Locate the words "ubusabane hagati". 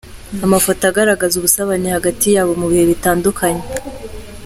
1.37-2.25